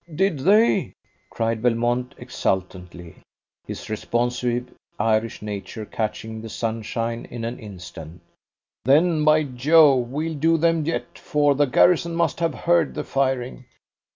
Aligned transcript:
"Did 0.15 0.39
they?" 0.39 0.93
cried 1.29 1.61
Belmont 1.61 2.15
exultantly, 2.17 3.17
his 3.67 3.87
responsive 3.87 4.73
Irish 4.99 5.43
nature 5.43 5.85
catching 5.85 6.41
the 6.41 6.49
sunshine 6.49 7.27
in 7.29 7.45
an 7.45 7.59
instant. 7.59 8.19
"Then, 8.83 9.23
be 9.23 9.43
Jove, 9.43 10.09
we'll 10.09 10.33
do 10.33 10.57
them 10.57 10.85
yet, 10.85 11.19
for 11.19 11.53
the 11.53 11.67
garrison 11.67 12.15
must 12.15 12.39
have 12.39 12.55
heard 12.55 12.95
the 12.95 13.03
firing. 13.03 13.65